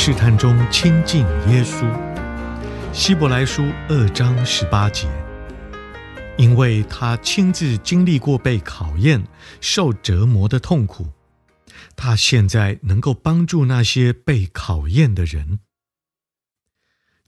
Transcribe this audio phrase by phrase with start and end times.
[0.00, 1.84] 试探中亲近耶稣，
[2.94, 5.08] 希伯来书二章十八节。
[6.38, 9.26] 因为他亲自经历过被考验、
[9.60, 11.08] 受折磨的痛苦，
[11.96, 15.58] 他现在能够帮助那些被考验的人。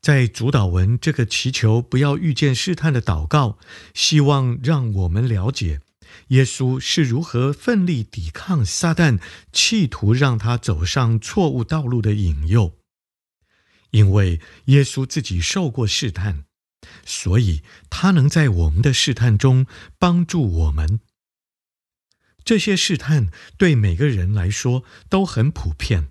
[0.01, 3.59] 在主祷文这个祈求不要遇见试探的祷告，
[3.93, 5.81] 希望让我们了解
[6.29, 9.21] 耶稣是如何奋力抵抗撒旦，
[9.53, 12.77] 企图让他走上错误道路的引诱。
[13.91, 16.45] 因为耶稣自己受过试探。
[17.05, 19.67] 所以，他能在我们的试探中
[19.99, 21.01] 帮助我们。
[22.43, 26.11] 这些试探对每个人来说都很普遍。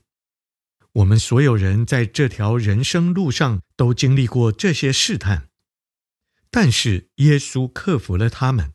[0.94, 5.50] 我们所有人在这条人生路上都经历过这些试探，
[6.52, 8.74] 但是耶稣克服了他们，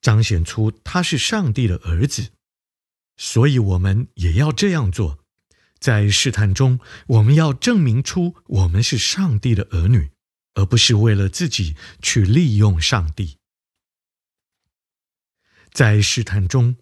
[0.00, 2.30] 彰显出他是上帝的儿子。
[3.16, 5.18] 所以，我们也要这样做。
[5.78, 10.10] 在试探中，我们要证明出我们是上帝的儿女。
[10.54, 13.36] 而不是为了自己去利用上帝。
[15.72, 16.76] 在试探中，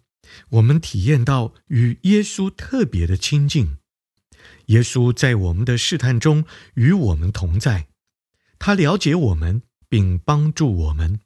[0.49, 3.77] 我们体验到与耶稣特别的亲近。
[4.65, 7.87] 耶稣在我们的试探中与我们同在，
[8.57, 11.19] 他了解我们，并帮助我们，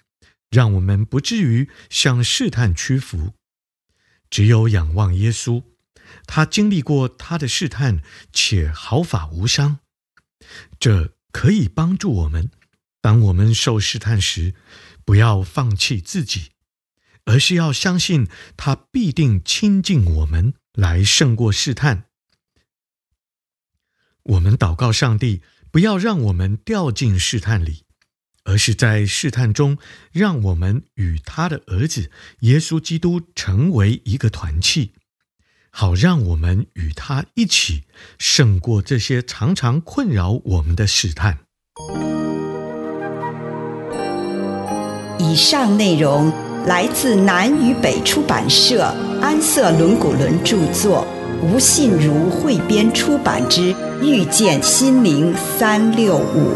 [0.53, 3.34] 让我们不至于向试探屈服。
[4.30, 5.64] 只有仰望耶稣，
[6.25, 9.80] 他经历过他的试探，且毫发无伤。
[10.80, 11.12] 这。
[11.34, 12.52] 可以帮助我们，
[13.02, 14.53] 当我们受试探时，
[15.03, 16.52] 不要放弃自己，
[17.25, 22.03] 而是要相信他必定亲近我们，来胜过试探。
[24.22, 25.41] 我们祷告上帝，
[25.72, 27.82] 不要让我们掉进试探里，
[28.43, 29.77] 而是在试探中，
[30.11, 32.11] 让我们与他的儿子
[32.41, 34.91] 耶稣基督成为一个团契。
[35.69, 37.83] 好，让我们与他一起
[38.19, 41.39] 胜过这些常常困扰我们的试探。
[45.17, 46.31] 以上内容
[46.67, 48.83] 来自南与北出版社
[49.19, 51.07] 安瑟伦古伦著作，
[51.41, 53.73] 吴信如汇编出版之
[54.03, 56.55] 《遇见心灵三六五》。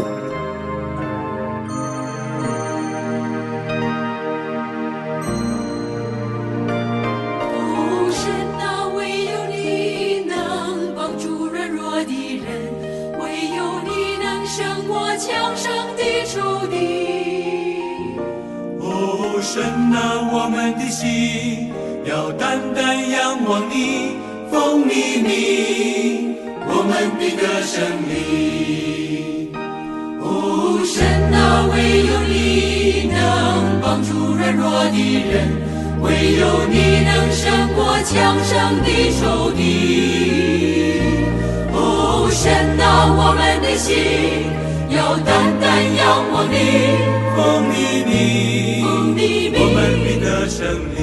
[22.48, 24.16] 单单仰望你，
[24.50, 26.34] 奉你名，
[26.66, 27.76] 我们必得胜
[28.08, 29.50] 利。
[30.22, 30.96] 哦，神
[31.34, 31.76] 啊，唯
[32.08, 33.20] 有你能
[33.82, 34.96] 帮助软弱的
[35.28, 35.30] 人，
[36.00, 36.06] 唯
[36.40, 37.44] 有你能胜
[37.76, 38.88] 过强盛的
[39.20, 39.60] 仇敌。
[41.74, 43.92] 哦，神啊，我们的心
[44.88, 45.28] 要单
[45.60, 46.00] 单仰
[46.32, 46.56] 望你，
[47.36, 47.36] 奉
[47.68, 47.76] 你
[48.08, 48.16] 名。
[49.60, 50.64] 我们必得胜
[50.96, 50.97] 利。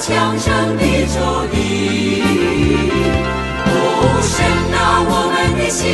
[0.00, 0.82] 强盛的
[1.12, 1.14] 仇
[1.52, 2.22] 敌。
[3.66, 3.68] 哦，
[4.22, 4.32] 神
[4.72, 5.84] 啊，我们的心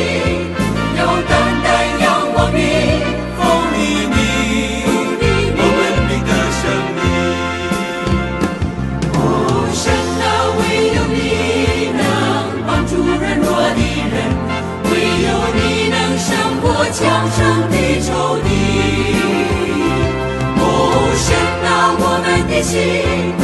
[0.95, 1.31] 要单
[1.61, 1.67] 单
[1.99, 2.57] 仰望你，
[3.35, 3.39] 奉
[3.75, 3.77] 你
[4.07, 4.15] 名，
[5.59, 6.63] 我们必得胜
[6.95, 6.99] 利。
[9.11, 9.21] 哦，
[9.75, 9.83] 神
[10.23, 10.25] 啊，
[10.57, 10.61] 唯
[10.95, 12.01] 有你能
[12.65, 13.45] 帮助软弱
[13.75, 14.15] 的人，
[14.85, 14.89] 唯
[15.27, 15.59] 有你
[15.91, 16.25] 能胜
[16.61, 16.65] 过
[16.95, 16.97] 强
[17.35, 17.37] 盛
[17.69, 18.07] 的仇
[18.39, 18.47] 敌。
[20.59, 20.65] 哦，
[21.13, 21.27] 神
[21.67, 23.35] 啊，我们的心。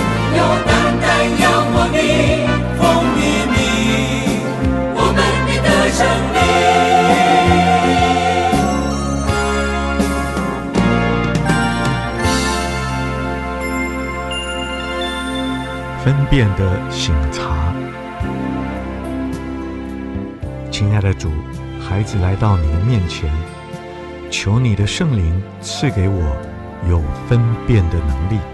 [16.04, 17.74] 分辨的醒察，
[20.69, 21.31] 亲爱的主，
[21.80, 23.31] 孩子来到你的面前，
[24.30, 26.36] 求你的圣灵赐给我
[26.89, 28.53] 有分辨的能力。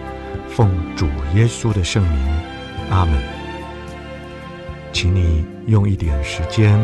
[0.59, 2.19] 奉主耶稣的圣名，
[2.89, 3.13] 阿门。
[4.91, 6.77] 请你用一点时间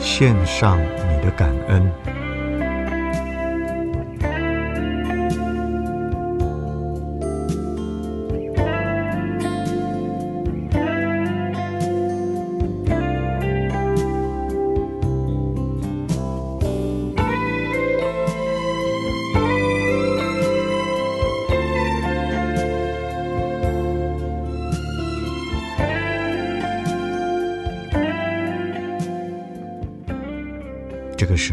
[0.00, 2.19] 献上你的感恩。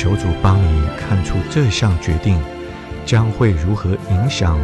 [0.00, 2.40] 求主帮你看出这项决定
[3.04, 4.58] 将会如何影响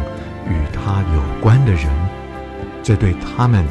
[0.49, 1.85] 与他有关的人，
[2.81, 3.63] 这对他们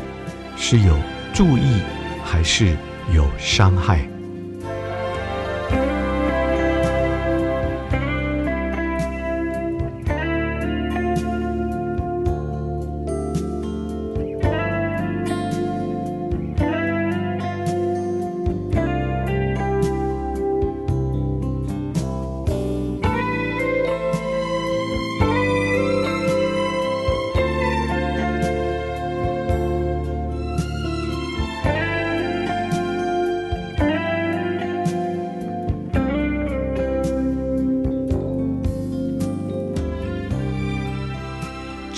[0.56, 0.96] 是有
[1.34, 1.82] 助益
[2.24, 2.76] 还是
[3.12, 4.08] 有伤害？